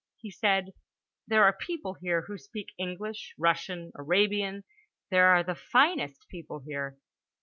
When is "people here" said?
1.53-2.23, 6.27-6.97